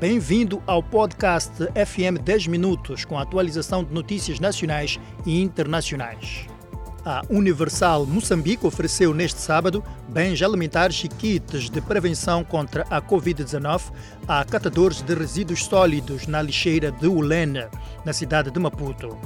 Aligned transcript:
Bem-vindo 0.00 0.62
ao 0.64 0.80
podcast 0.80 1.52
FM 1.74 2.22
10 2.22 2.46
Minutos, 2.46 3.04
com 3.04 3.18
a 3.18 3.22
atualização 3.22 3.82
de 3.82 3.92
notícias 3.92 4.38
nacionais 4.38 4.96
e 5.26 5.42
internacionais. 5.42 6.46
A 7.04 7.22
Universal 7.28 8.06
Moçambique 8.06 8.64
ofereceu 8.64 9.12
neste 9.12 9.40
sábado 9.40 9.82
bens 10.08 10.40
alimentares 10.40 11.02
e 11.02 11.08
kits 11.08 11.68
de 11.68 11.80
prevenção 11.80 12.44
contra 12.44 12.82
a 12.88 13.02
Covid-19 13.02 13.90
a 14.28 14.44
catadores 14.44 15.02
de 15.02 15.14
resíduos 15.14 15.64
sólidos 15.64 16.28
na 16.28 16.40
lixeira 16.42 16.92
de 16.92 17.08
Ulene, 17.08 17.66
na 18.04 18.12
cidade 18.12 18.52
de 18.52 18.60
Maputo. 18.60 19.18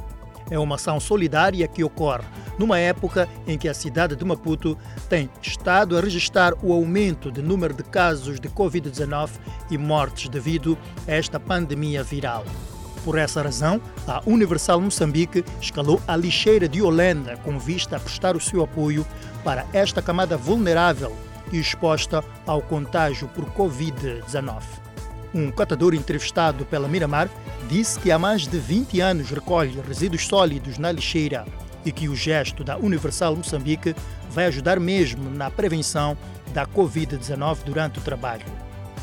É 0.53 0.59
uma 0.59 0.75
ação 0.75 1.00
solidária 1.00 1.66
que 1.66 1.82
ocorre 1.82 2.27
numa 2.59 2.79
época 2.79 3.27
em 3.46 3.57
que 3.57 3.71
a 3.71 3.73
cidade 3.73 4.14
de 4.14 4.23
Maputo 4.23 4.77
tem 5.09 5.30
estado 5.41 5.96
a 5.96 6.00
registrar 6.03 6.53
o 6.62 6.75
aumento 6.75 7.32
de 7.32 7.41
número 7.41 7.73
de 7.73 7.82
casos 7.82 8.39
de 8.39 8.50
Covid-19 8.50 9.30
e 9.71 9.79
mortes 9.79 10.29
devido 10.29 10.77
a 11.08 11.13
esta 11.13 11.41
pandemia 11.41 12.03
viral. 12.03 12.44
Por 13.03 13.17
essa 13.17 13.41
razão, 13.41 13.80
a 14.07 14.21
Universal 14.27 14.79
Moçambique 14.79 15.43
escalou 15.58 15.99
a 16.07 16.14
lixeira 16.17 16.69
de 16.69 16.82
Holanda 16.82 17.39
com 17.39 17.58
vista 17.58 17.96
a 17.96 18.00
prestar 18.00 18.36
o 18.36 18.41
seu 18.41 18.63
apoio 18.63 19.07
para 19.43 19.64
esta 19.72 20.03
camada 20.03 20.36
vulnerável 20.36 21.16
e 21.50 21.58
exposta 21.58 22.22
ao 22.46 22.61
contágio 22.61 23.27
por 23.29 23.46
Covid-19. 23.46 24.82
Um 25.35 25.50
catador 25.50 25.95
entrevistado 25.95 26.67
pela 26.67 26.89
Miramar 26.89 27.29
disse 27.68 27.99
que 27.99 28.11
há 28.11 28.18
mais 28.18 28.46
de 28.46 28.59
20 28.59 29.00
anos 29.00 29.31
recolhe 29.31 29.81
resíduos 29.86 30.27
sólidos 30.27 30.77
na 30.77 30.93
lixeira 30.93 31.46
e 31.85 31.91
que 31.91 32.08
o 32.08 32.14
gesto 32.14 32.62
da 32.62 32.77
Universal 32.77 33.34
Moçambique 33.34 33.95
vai 34.31 34.47
ajudar 34.47 34.78
mesmo 34.78 35.31
na 35.31 35.50
prevenção 35.50 36.17
da 36.53 36.67
Covid-19 36.67 37.58
durante 37.64 37.98
o 37.98 38.03
trabalho. 38.03 38.45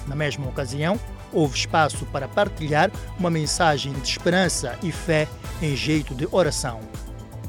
Na 0.08 0.16
mesma 0.16 0.48
ocasião, 0.48 1.00
houve 1.34 1.58
espaço 1.58 2.06
para 2.08 2.28
partilhar 2.28 2.92
uma 3.18 3.30
mensagem 3.30 3.92
de 3.94 4.08
esperança 4.08 4.78
e 4.84 4.92
fé 4.92 5.28
em 5.62 5.76
jeito 5.76 6.14
de 6.14 6.28
oração. 6.32 6.80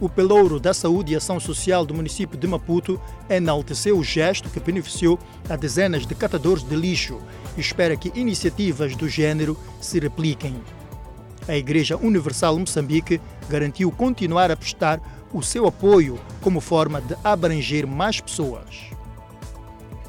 O 0.00 0.08
pelouro 0.08 0.58
da 0.58 0.72
Saúde 0.72 1.12
e 1.12 1.16
Ação 1.16 1.38
Social 1.38 1.84
do 1.84 1.92
município 1.92 2.38
de 2.38 2.46
Maputo 2.46 2.98
enalteceu 3.28 3.98
o 3.98 4.02
gesto 4.02 4.48
que 4.48 4.58
beneficiou 4.58 5.18
a 5.46 5.56
dezenas 5.56 6.06
de 6.06 6.14
catadores 6.14 6.62
de 6.62 6.74
lixo 6.74 7.20
e 7.54 7.60
espera 7.60 7.94
que 7.94 8.10
iniciativas 8.18 8.96
do 8.96 9.06
gênero 9.06 9.58
se 9.78 10.00
repliquem. 10.00 10.56
A 11.46 11.54
Igreja 11.54 11.98
Universal 11.98 12.58
Moçambique 12.58 13.20
garantiu 13.46 13.92
continuar 13.92 14.50
a 14.50 14.56
prestar 14.56 15.02
o 15.34 15.42
seu 15.42 15.66
apoio 15.66 16.18
como 16.40 16.62
forma 16.62 17.02
de 17.02 17.14
abranger 17.22 17.86
mais 17.86 18.22
pessoas. 18.22 18.90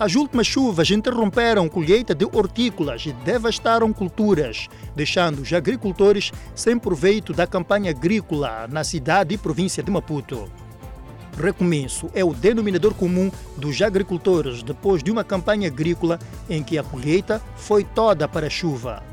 As 0.01 0.15
últimas 0.15 0.47
chuvas 0.47 0.89
interromperam 0.89 1.69
colheita 1.69 2.15
de 2.15 2.25
hortícolas 2.25 3.05
e 3.05 3.13
devastaram 3.13 3.93
culturas, 3.93 4.67
deixando 4.95 5.43
os 5.43 5.53
agricultores 5.53 6.31
sem 6.55 6.75
proveito 6.79 7.33
da 7.33 7.45
campanha 7.45 7.91
agrícola 7.91 8.67
na 8.67 8.83
cidade 8.83 9.35
e 9.35 9.37
província 9.37 9.83
de 9.83 9.91
Maputo. 9.91 10.51
Recomeço 11.37 12.09
é 12.15 12.25
o 12.25 12.33
denominador 12.33 12.95
comum 12.95 13.31
dos 13.55 13.79
agricultores 13.79 14.63
depois 14.63 15.03
de 15.03 15.11
uma 15.11 15.23
campanha 15.23 15.67
agrícola 15.67 16.17
em 16.49 16.63
que 16.63 16.79
a 16.79 16.83
colheita 16.83 17.39
foi 17.55 17.83
toda 17.83 18.27
para 18.27 18.47
a 18.47 18.49
chuva. 18.49 19.03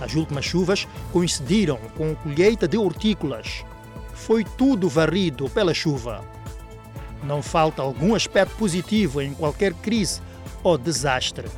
As 0.00 0.14
últimas 0.14 0.44
chuvas 0.44 0.86
coincidiram 1.12 1.80
com 1.96 2.12
a 2.12 2.14
colheita 2.14 2.68
de 2.68 2.78
hortícolas. 2.78 3.64
Foi 4.12 4.44
tudo 4.44 4.88
varrido 4.88 5.50
pela 5.50 5.74
chuva. 5.74 6.24
Não 7.26 7.42
falta 7.42 7.82
algum 7.82 8.14
aspecto 8.14 8.54
positivo 8.56 9.20
em 9.22 9.32
qualquer 9.34 9.72
crise 9.74 10.20
ou 10.62 10.76
desastre. 10.76 11.48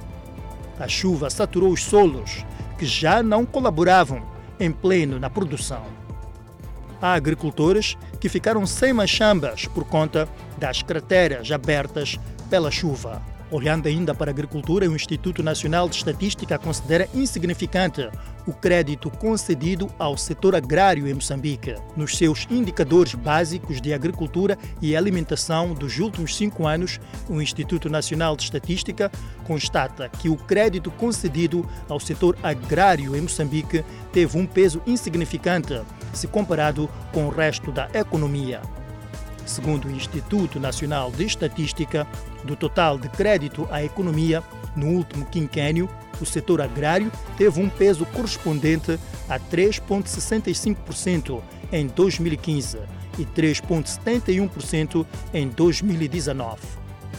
A 0.79 0.87
chuva 0.87 1.29
saturou 1.31 1.73
os 1.73 1.83
solos, 1.83 2.45
que 2.79 2.87
já 2.87 3.23
não 3.23 3.45
colaboravam 3.45 4.23
em 4.61 4.71
pleno 4.71 5.19
na 5.19 5.29
produção. 5.29 5.83
Há 7.01 7.15
agricultores 7.15 7.97
que 8.21 8.29
ficaram 8.29 8.65
sem 8.67 8.93
machambas 8.93 9.67
por 9.67 9.85
conta 9.85 10.29
das 10.57 10.83
crateras 10.83 11.51
abertas 11.51 12.19
pela 12.49 12.71
chuva. 12.71 13.21
Olhando 13.51 13.87
ainda 13.87 14.13
para 14.13 14.31
a 14.31 14.35
agricultura, 14.35 14.91
o 14.91 14.97
Instituto 14.97 15.41
Nacional 15.41 15.89
de 15.89 15.97
Estatística 15.97 16.59
considera 16.59 17.09
insignificante 17.15 18.09
o 18.45 18.53
crédito 18.53 19.09
concedido 19.09 19.89
ao 19.99 20.17
setor 20.17 20.57
agrário 20.57 21.07
em 21.07 21.15
Moçambique. 21.15 21.77
Nos 21.97 22.17
seus 22.17 22.47
indicadores 22.51 23.15
básicos 23.15 23.81
de 23.81 23.95
agricultura 23.95 24.59
e 24.83 24.97
alimentação 24.97 25.75
dos 25.75 25.99
últimos 25.99 26.35
cinco 26.35 26.67
anos, 26.67 26.99
o 27.29 27.41
Instituto 27.41 27.89
Nacional 27.89 28.37
de 28.37 28.43
Estatística 28.43 29.13
constata 29.45 30.09
que 30.09 30.29
o 30.29 30.37
crédito 30.37 30.91
concedido 30.91 31.69
ao 31.89 32.01
setor 32.01 32.37
agrário 32.43 33.15
em 33.15 33.21
Moçambique 33.21 33.85
teve 34.13 34.37
um 34.37 34.47
peso 34.47 34.83
insignificante 34.87 35.81
se 36.13 36.27
comparado 36.27 36.91
com 37.13 37.27
o 37.27 37.31
resto 37.31 37.71
da 37.71 37.89
economia. 37.95 38.61
Segundo 39.47 39.87
o 39.87 39.91
Instituto 39.91 40.59
Nacional 40.59 41.13
de 41.13 41.25
Estatística, 41.25 42.05
do 42.45 42.57
total 42.57 42.99
de 42.99 43.09
crédito 43.09 43.67
à 43.71 43.83
economia 43.83 44.43
no 44.75 44.89
último 44.89 45.25
quinquênio, 45.25 45.89
o 46.21 46.27
setor 46.27 46.61
agrário 46.61 47.13
teve 47.39 47.61
um 47.61 47.69
peso 47.69 48.05
correspondente 48.07 48.99
a 49.29 49.39
3,65% 49.39 51.41
em 51.73 51.87
2015 51.87 52.79
e 53.19 53.25
3,71% 53.25 55.07
em 55.33 55.49
2019. 55.49 56.59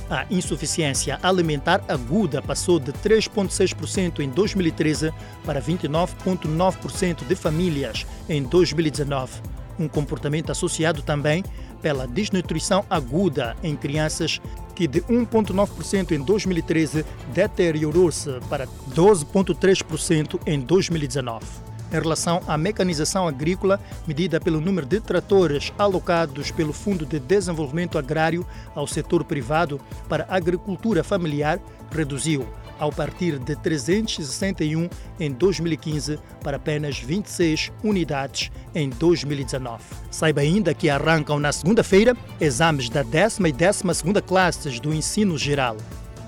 A 0.10 0.26
insuficiência 0.30 1.20
alimentar 1.22 1.84
aguda 1.88 2.42
passou 2.42 2.80
de 2.80 2.94
3,6% 2.94 4.20
em 4.20 4.30
2013 4.30 5.14
para 5.46 5.62
29,9% 5.62 7.26
de 7.26 7.36
famílias 7.36 8.06
em 8.30 8.44
2019, 8.44 9.42
um 9.80 9.88
comportamento 9.88 10.52
associado 10.52 11.02
também 11.02 11.44
pela 11.82 12.08
desnutrição 12.08 12.86
aguda 12.90 13.56
em 13.64 13.76
crianças, 13.76 14.42
que 14.76 14.88
de 14.88 15.02
1,9% 15.02 16.12
em 16.12 16.20
2013 16.20 17.06
deteriorou-se 17.34 18.40
para 18.50 18.68
12,3% 18.96 20.40
em 20.46 20.60
2019 20.60 21.67
em 21.92 21.96
relação 21.96 22.42
à 22.48 22.58
mecanização 22.58 23.28
agrícola, 23.28 23.80
medida 24.08 24.40
pelo 24.40 24.62
número 24.62 24.86
de 24.86 25.00
tratores 25.00 25.72
alocados 25.78 26.52
pelo 26.52 26.74
Fundo 26.74 27.06
de 27.06 27.20
Desenvolvimento 27.20 27.98
Agrário 27.98 28.46
ao 28.76 28.88
setor 28.88 29.24
privado 29.24 29.80
para 30.08 30.26
agricultura 30.30 31.04
familiar, 31.04 31.60
reduziu 31.92 32.48
ao 32.80 32.92
partir 32.92 33.40
de 33.40 33.56
361 33.56 34.90
em 35.20 35.32
2015 35.32 36.20
para 36.44 36.58
apenas 36.58 37.00
26 37.00 37.72
unidades 37.84 38.52
em 38.74 38.90
2019. 38.90 39.84
Saiba 40.12 40.42
ainda 40.42 40.74
que 40.74 40.90
arrancam 40.90 41.40
na 41.40 41.52
segunda-feira 41.52 42.16
exames 42.40 42.90
da 42.90 43.04
décima 43.04 43.50
e 43.50 43.52
décima 43.52 43.94
segunda 43.94 44.22
classes 44.22 44.80
do 44.80 44.94
ensino 44.94 45.38
geral. 45.38 45.78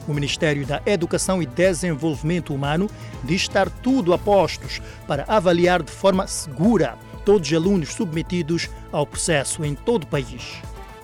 O 0.10 0.14
Ministério 0.14 0.66
da 0.66 0.82
Educação 0.88 1.40
e 1.40 1.46
Desenvolvimento 1.46 2.52
Humano 2.52 2.90
diz 3.24 3.44
estar 3.44 3.70
tudo 3.70 4.12
a 4.12 4.18
postos 4.18 4.82
para 5.08 5.24
avaliar 5.28 5.84
de 5.84 5.92
forma 5.92 6.26
segura 6.26 6.98
todos 7.24 7.48
os 7.48 7.56
alunos 7.56 7.90
submetidos 7.90 8.72
ao 8.92 9.06
processo 9.06 9.64
em 9.64 9.76
todo 9.76 10.06
o 10.06 10.08
país. 10.08 10.64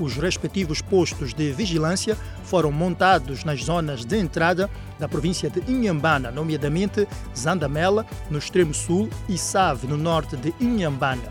Os 0.00 0.16
respectivos 0.16 0.80
postos 0.80 1.34
de 1.34 1.52
vigilância 1.52 2.16
foram 2.42 2.72
montados 2.72 3.44
nas 3.44 3.62
zonas 3.62 4.02
de 4.02 4.16
entrada 4.16 4.70
da 4.98 5.06
província 5.06 5.50
de 5.50 5.70
Inhambana, 5.70 6.30
nomeadamente 6.30 7.06
Zandamela, 7.36 8.06
no 8.30 8.38
extremo 8.38 8.72
sul, 8.72 9.10
e 9.28 9.36
Save, 9.36 9.86
no 9.86 9.98
norte 9.98 10.38
de 10.38 10.54
Inhambana. 10.58 11.28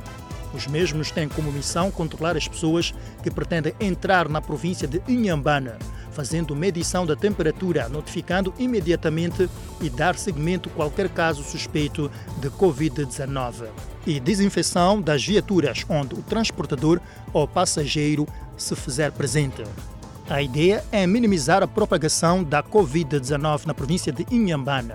Os 0.53 0.67
mesmos 0.67 1.09
têm 1.09 1.27
como 1.27 1.51
missão 1.51 1.89
controlar 1.89 2.37
as 2.37 2.47
pessoas 2.47 2.93
que 3.23 3.31
pretendem 3.31 3.73
entrar 3.79 4.29
na 4.29 4.39
província 4.39 4.87
de 4.87 5.01
Inhambane, 5.07 5.71
fazendo 6.11 6.55
medição 6.55 7.05
da 7.05 7.15
temperatura, 7.15 7.89
notificando 7.89 8.53
imediatamente 8.57 9.49
e 9.81 9.89
dar 9.89 10.15
seguimento 10.15 10.69
qualquer 10.69 11.09
caso 11.09 11.43
suspeito 11.43 12.11
de 12.37 12.49
Covid-19. 12.49 13.67
E 14.05 14.19
desinfecção 14.19 15.01
das 15.01 15.23
viaturas 15.25 15.85
onde 15.89 16.15
o 16.15 16.21
transportador 16.21 16.99
ou 17.33 17.47
passageiro 17.47 18.27
se 18.57 18.75
fizer 18.75 19.11
presente. 19.11 19.63
A 20.29 20.41
ideia 20.41 20.83
é 20.91 21.07
minimizar 21.07 21.63
a 21.63 21.67
propagação 21.67 22.43
da 22.43 22.61
Covid-19 22.61 23.65
na 23.65 23.73
província 23.73 24.13
de 24.13 24.25
Inhambane. 24.29 24.93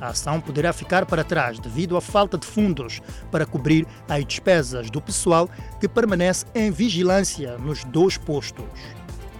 A 0.00 0.08
ação 0.08 0.40
poderá 0.40 0.72
ficar 0.72 1.04
para 1.04 1.22
trás 1.22 1.58
devido 1.58 1.96
à 1.96 2.00
falta 2.00 2.38
de 2.38 2.46
fundos 2.46 3.02
para 3.30 3.44
cobrir 3.44 3.86
as 4.08 4.24
despesas 4.24 4.90
do 4.90 5.00
pessoal 5.00 5.48
que 5.78 5.86
permanece 5.86 6.46
em 6.54 6.70
vigilância 6.70 7.58
nos 7.58 7.84
dois 7.84 8.16
postos. 8.16 8.64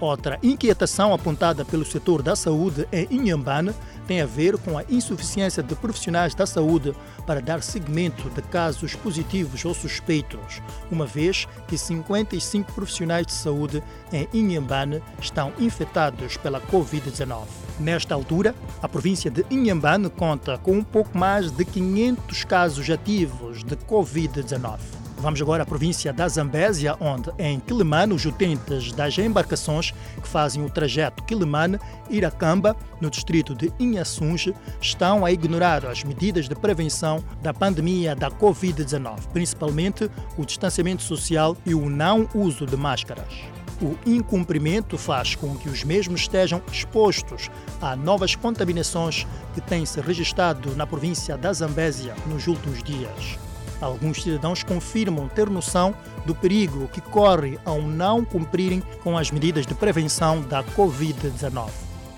Outra 0.00 0.38
inquietação 0.42 1.12
apontada 1.12 1.62
pelo 1.62 1.84
setor 1.84 2.22
da 2.22 2.34
saúde 2.34 2.88
em 2.90 3.06
Inhambane 3.10 3.74
tem 4.06 4.22
a 4.22 4.26
ver 4.26 4.56
com 4.56 4.78
a 4.78 4.84
insuficiência 4.88 5.62
de 5.62 5.74
profissionais 5.74 6.34
da 6.34 6.46
saúde 6.46 6.94
para 7.26 7.42
dar 7.42 7.62
seguimento 7.62 8.30
de 8.30 8.40
casos 8.40 8.94
positivos 8.94 9.62
ou 9.62 9.74
suspeitos, 9.74 10.62
uma 10.90 11.04
vez 11.04 11.46
que 11.68 11.76
55 11.76 12.72
profissionais 12.72 13.26
de 13.26 13.32
saúde 13.32 13.82
em 14.10 14.26
Inhambane 14.32 15.02
estão 15.20 15.52
infectados 15.58 16.38
pela 16.38 16.62
Covid-19. 16.62 17.44
Nesta 17.78 18.14
altura, 18.14 18.54
a 18.82 18.88
província 18.88 19.30
de 19.30 19.44
Inhambane 19.50 20.08
conta 20.08 20.56
com 20.56 20.72
um 20.72 20.84
pouco 20.84 21.16
mais 21.16 21.50
de 21.50 21.64
500 21.64 22.44
casos 22.44 22.88
ativos 22.88 23.62
de 23.62 23.76
Covid-19. 23.76 24.78
Vamos 25.20 25.42
agora 25.42 25.64
à 25.64 25.66
província 25.66 26.14
da 26.14 26.26
Zambésia, 26.26 26.96
onde 26.98 27.30
em 27.38 27.60
Quilimane 27.60 28.14
os 28.14 28.24
utentes 28.24 28.90
das 28.90 29.18
embarcações 29.18 29.90
que 29.90 30.26
fazem 30.26 30.64
o 30.64 30.70
trajeto 30.70 31.22
Quilimane-Iracamba, 31.24 32.74
no 33.02 33.10
distrito 33.10 33.54
de 33.54 33.70
Inhaçunge, 33.78 34.54
estão 34.80 35.22
a 35.26 35.30
ignorar 35.30 35.84
as 35.84 36.02
medidas 36.02 36.48
de 36.48 36.54
prevenção 36.54 37.22
da 37.42 37.52
pandemia 37.52 38.16
da 38.16 38.30
Covid-19, 38.30 39.26
principalmente 39.30 40.10
o 40.38 40.46
distanciamento 40.46 41.02
social 41.02 41.54
e 41.66 41.74
o 41.74 41.90
não 41.90 42.26
uso 42.34 42.64
de 42.64 42.76
máscaras. 42.78 43.34
O 43.82 43.98
incumprimento 44.06 44.96
faz 44.96 45.34
com 45.34 45.54
que 45.54 45.68
os 45.68 45.84
mesmos 45.84 46.22
estejam 46.22 46.62
expostos 46.72 47.50
a 47.82 47.94
novas 47.94 48.34
contaminações 48.34 49.26
que 49.52 49.60
têm 49.60 49.84
se 49.84 50.00
registrado 50.00 50.74
na 50.74 50.86
província 50.86 51.36
da 51.36 51.52
Zambésia 51.52 52.14
nos 52.26 52.46
últimos 52.46 52.82
dias. 52.82 53.49
Alguns 53.80 54.22
cidadãos 54.22 54.62
confirmam 54.62 55.28
ter 55.28 55.48
noção 55.48 55.94
do 56.26 56.34
perigo 56.34 56.88
que 56.88 57.00
corre 57.00 57.58
ao 57.64 57.80
não 57.80 58.24
cumprirem 58.24 58.82
com 59.02 59.16
as 59.16 59.30
medidas 59.30 59.66
de 59.66 59.74
prevenção 59.74 60.42
da 60.42 60.62
Covid-19. 60.62 61.70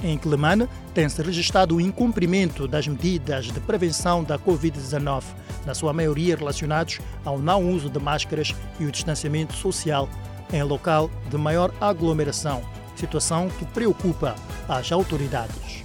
Em 0.03 0.19
Clemane, 0.19 0.69
tem-se 0.93 1.23
registrado 1.23 1.77
o 1.77 1.81
incumprimento 1.81 2.67
das 2.67 2.89
medidas 2.89 3.47
de 3.47 3.61
prevenção 3.61 4.25
da 4.25 4.37
Covid-19, 4.37 5.23
na 5.65 5.75
sua 5.75 5.93
maioria 5.93 6.35
relacionados 6.35 6.99
ao 7.25 7.39
não 7.39 7.71
uso 7.71 7.89
de 7.89 8.01
máscaras 8.01 8.53
e 8.81 8.85
o 8.85 8.91
distanciamento 8.91 9.55
social 9.55 10.09
em 10.53 10.63
local 10.65 11.09
de 11.31 11.39
maior 11.39 11.73
aglomeração, 11.81 12.63
situação 12.97 13.49
que 13.49 13.65
preocupa 13.67 14.35
as 14.69 14.91
autoridades. 14.91 15.85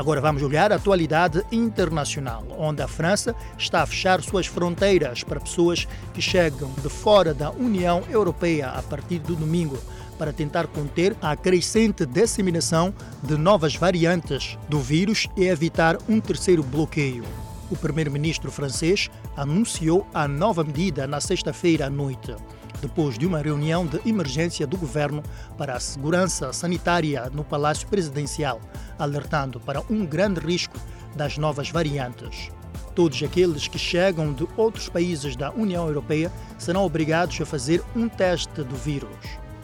Agora 0.00 0.18
vamos 0.18 0.42
olhar 0.42 0.72
a 0.72 0.76
atualidade 0.76 1.44
internacional, 1.52 2.42
onde 2.56 2.80
a 2.80 2.88
França 2.88 3.36
está 3.58 3.82
a 3.82 3.86
fechar 3.86 4.22
suas 4.22 4.46
fronteiras 4.46 5.22
para 5.22 5.38
pessoas 5.38 5.86
que 6.14 6.22
chegam 6.22 6.72
de 6.82 6.88
fora 6.88 7.34
da 7.34 7.50
União 7.50 8.02
Europeia 8.08 8.68
a 8.68 8.82
partir 8.82 9.18
do 9.18 9.36
domingo, 9.36 9.78
para 10.16 10.32
tentar 10.32 10.68
conter 10.68 11.14
a 11.20 11.36
crescente 11.36 12.06
disseminação 12.06 12.94
de 13.22 13.36
novas 13.36 13.76
variantes 13.76 14.56
do 14.70 14.80
vírus 14.80 15.28
e 15.36 15.44
evitar 15.44 15.98
um 16.08 16.18
terceiro 16.18 16.62
bloqueio. 16.62 17.24
O 17.70 17.76
primeiro-ministro 17.76 18.50
francês 18.50 19.10
anunciou 19.36 20.06
a 20.14 20.26
nova 20.26 20.64
medida 20.64 21.06
na 21.06 21.20
sexta-feira 21.20 21.88
à 21.88 21.90
noite 21.90 22.34
depois 22.80 23.18
de 23.18 23.26
uma 23.26 23.40
reunião 23.40 23.86
de 23.86 24.00
emergência 24.08 24.66
do 24.66 24.76
governo 24.76 25.22
para 25.56 25.74
a 25.74 25.80
segurança 25.80 26.52
sanitária 26.52 27.30
no 27.32 27.44
Palácio 27.44 27.86
Presidencial, 27.88 28.60
alertando 29.02 29.58
para 29.58 29.82
um 29.90 30.04
grande 30.04 30.40
risco 30.40 30.78
das 31.16 31.38
novas 31.38 31.70
variantes. 31.70 32.50
Todos 32.94 33.22
aqueles 33.22 33.66
que 33.66 33.78
chegam 33.78 34.32
de 34.32 34.46
outros 34.56 34.88
países 34.88 35.36
da 35.36 35.50
União 35.50 35.86
Europeia 35.86 36.32
serão 36.58 36.84
obrigados 36.84 37.40
a 37.40 37.46
fazer 37.46 37.82
um 37.96 38.08
teste 38.08 38.62
do 38.62 38.76
vírus. 38.76 39.08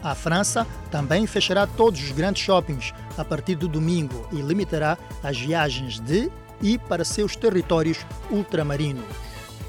A 0.03 0.15
França 0.15 0.67
também 0.91 1.27
fechará 1.27 1.67
todos 1.67 2.01
os 2.01 2.13
grandes 2.13 2.43
shoppings 2.43 2.95
a 3.19 3.25
partir 3.25 3.57
do 3.57 3.69
domingo 3.69 4.29
e 4.33 4.37
limitará 4.37 4.97
as 5.23 5.39
viagens 5.39 5.99
de 6.01 6.31
e 6.63 6.79
para 6.79 7.05
seus 7.05 7.35
territórios 7.35 7.99
ultramarinos. 8.31 9.05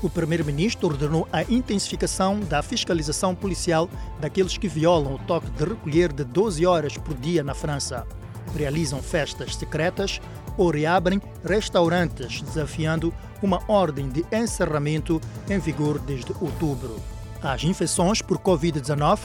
O 0.02 0.10
primeiro-ministro 0.10 0.88
ordenou 0.88 1.28
a 1.34 1.42
intensificação 1.44 2.40
da 2.42 2.62
fiscalização 2.62 3.34
policial 3.34 3.90
daqueles 4.20 4.56
que 4.56 4.68
violam 4.68 5.16
o 5.16 5.20
toque 5.20 5.50
de 5.50 5.64
recolher 5.64 6.14
de 6.14 6.24
12 6.24 6.66
horas 6.68 6.98
por 6.98 7.16
dia 7.16 7.44
na 7.44 7.56
França, 7.56 8.06
realizam 8.56 9.02
festas 9.02 9.56
secretas 9.56 10.20
ou 10.58 10.72
reabrem 10.72 11.22
restaurantes, 11.44 12.42
desafiando 12.42 13.14
uma 13.42 13.62
ordem 13.68 14.10
de 14.10 14.26
encerramento 14.32 15.22
em 15.50 15.60
vigor 15.60 16.00
desde 16.00 16.32
outubro. 16.42 16.96
As 17.42 17.64
infecções 17.64 18.22
por 18.22 18.40
Covid-19, 18.40 19.20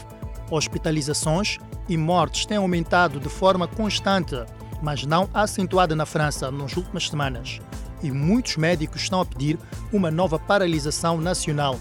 hospitalizações 0.50 1.58
e 1.88 1.96
mortes 1.96 2.44
têm 2.44 2.58
aumentado 2.58 3.18
de 3.18 3.28
forma 3.28 3.66
constante, 3.66 4.36
mas 4.82 5.06
não 5.06 5.28
acentuada 5.32 5.96
na 5.96 6.04
França 6.04 6.50
nas 6.50 6.76
últimas 6.76 7.08
semanas 7.08 7.60
e 8.02 8.10
muitos 8.10 8.56
médicos 8.56 9.02
estão 9.02 9.20
a 9.20 9.24
pedir 9.24 9.58
uma 9.92 10.10
nova 10.10 10.38
paralisação 10.38 11.20
nacional, 11.20 11.78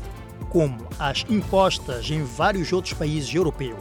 como 0.50 0.88
as 1.00 1.26
impostas 1.30 2.10
em 2.12 2.24
vários 2.24 2.72
outros 2.72 2.94
países 2.94 3.34
europeus. 3.34 3.78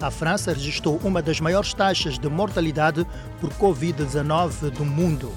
A 0.00 0.10
França 0.10 0.54
registrou 0.54 0.98
uma 1.04 1.20
das 1.20 1.40
maiores 1.40 1.74
taxas 1.74 2.18
de 2.18 2.26
mortalidade 2.26 3.06
por 3.38 3.50
Covid-19 3.50 4.70
do 4.70 4.82
mundo, 4.82 5.30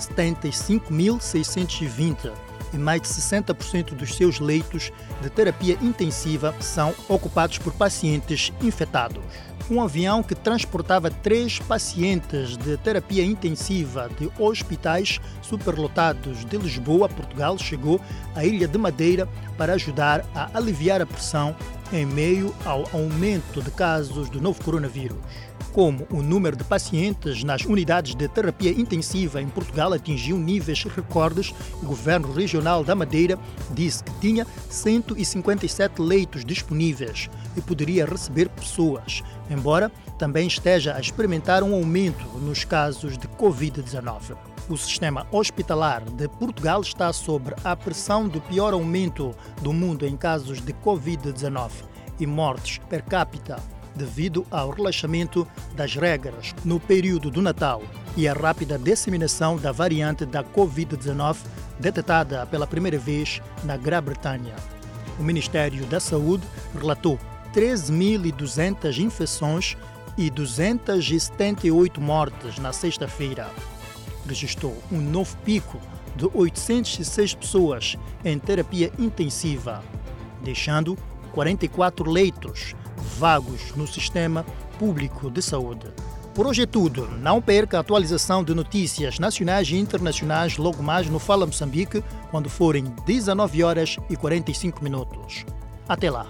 75.620, 0.00 2.32
e 2.72 2.78
mais 2.78 3.02
de 3.02 3.08
60% 3.08 3.94
dos 3.94 4.16
seus 4.16 4.40
leitos 4.40 4.90
de 5.22 5.30
terapia 5.30 5.78
intensiva 5.80 6.52
são 6.58 6.92
ocupados 7.08 7.58
por 7.58 7.72
pacientes 7.72 8.52
infectados. 8.60 9.22
Um 9.70 9.80
avião 9.80 10.24
que 10.24 10.34
transportava 10.34 11.08
três 11.08 11.60
pacientes 11.60 12.56
de 12.56 12.76
terapia 12.78 13.24
intensiva 13.24 14.10
de 14.18 14.28
hospitais 14.40 15.20
superlotados 15.40 16.44
de 16.44 16.56
Lisboa, 16.56 17.08
Portugal, 17.08 17.56
chegou 17.56 18.00
à 18.34 18.44
Ilha 18.44 18.66
de 18.66 18.76
Madeira 18.76 19.28
para 19.56 19.74
ajudar 19.74 20.26
a 20.34 20.50
aliviar 20.58 21.00
a 21.00 21.06
pressão 21.06 21.54
em 21.92 22.06
meio 22.06 22.54
ao 22.64 22.88
aumento 22.92 23.62
de 23.62 23.70
casos 23.70 24.28
do 24.28 24.40
novo 24.40 24.62
coronavírus. 24.62 25.18
Como 25.72 26.06
o 26.10 26.20
número 26.20 26.56
de 26.56 26.64
pacientes 26.64 27.44
nas 27.44 27.64
unidades 27.64 28.14
de 28.14 28.26
terapia 28.26 28.72
intensiva 28.72 29.40
em 29.40 29.48
Portugal 29.48 29.92
atingiu 29.92 30.36
níveis 30.36 30.82
recordes, 30.84 31.54
o 31.80 31.86
Governo 31.86 32.32
Regional 32.32 32.82
da 32.82 32.94
Madeira 32.94 33.38
disse 33.70 34.02
que 34.02 34.12
tinha 34.20 34.46
157 34.68 36.02
leitos 36.02 36.44
disponíveis 36.44 37.30
e 37.56 37.60
poderia 37.60 38.04
receber 38.04 38.48
pessoas, 38.48 39.22
embora 39.48 39.92
também 40.18 40.48
esteja 40.48 40.94
a 40.96 41.00
experimentar 41.00 41.62
um 41.62 41.72
aumento 41.72 42.26
nos 42.38 42.64
casos 42.64 43.16
de 43.16 43.28
Covid-19. 43.28 44.36
O 44.68 44.76
sistema 44.76 45.26
hospitalar 45.30 46.04
de 46.04 46.28
Portugal 46.28 46.80
está 46.80 47.12
sob 47.12 47.52
a 47.64 47.74
pressão 47.74 48.28
do 48.28 48.40
pior 48.40 48.72
aumento 48.72 49.34
do 49.62 49.72
mundo 49.72 50.06
em 50.06 50.16
casos 50.16 50.60
de 50.60 50.72
Covid-19 50.72 51.79
e 52.20 52.26
mortes 52.26 52.78
per 52.88 53.02
capita 53.02 53.60
devido 53.94 54.46
ao 54.50 54.70
relaxamento 54.70 55.46
das 55.74 55.94
regras 55.94 56.54
no 56.64 56.78
período 56.78 57.30
do 57.30 57.42
Natal 57.42 57.82
e 58.16 58.28
a 58.28 58.32
rápida 58.32 58.78
disseminação 58.78 59.56
da 59.56 59.72
variante 59.72 60.24
da 60.24 60.44
Covid-19 60.44 61.38
detectada 61.78 62.46
pela 62.46 62.66
primeira 62.66 62.98
vez 62.98 63.40
na 63.64 63.76
Grã-Bretanha. 63.76 64.54
O 65.18 65.22
Ministério 65.22 65.84
da 65.86 66.00
Saúde 66.00 66.46
relatou 66.78 67.18
13.200 67.54 68.98
infecções 68.98 69.76
e 70.16 70.30
278 70.30 72.00
mortes 72.00 72.58
na 72.58 72.72
sexta-feira. 72.72 73.50
Registrou 74.26 74.76
um 74.90 75.00
novo 75.00 75.36
pico 75.38 75.80
de 76.16 76.28
806 76.32 77.34
pessoas 77.34 77.96
em 78.24 78.38
terapia 78.38 78.92
intensiva, 78.98 79.82
deixando 80.42 80.96
44 81.32 82.10
leitos 82.10 82.74
vagos 83.18 83.74
no 83.76 83.86
sistema 83.86 84.44
público 84.78 85.30
de 85.30 85.42
saúde. 85.42 85.86
Por 86.34 86.46
hoje 86.46 86.62
é 86.62 86.66
tudo. 86.66 87.08
Não 87.18 87.42
perca 87.42 87.76
a 87.76 87.80
atualização 87.80 88.44
de 88.44 88.54
notícias 88.54 89.18
nacionais 89.18 89.68
e 89.68 89.76
internacionais 89.76 90.56
logo 90.56 90.82
mais 90.82 91.08
no 91.08 91.18
Fala 91.18 91.44
Moçambique, 91.44 92.04
quando 92.30 92.48
forem 92.48 92.84
19 93.04 93.62
horas 93.64 93.96
e 94.08 94.16
45 94.16 94.82
minutos. 94.82 95.44
Até 95.88 96.10
lá. 96.10 96.26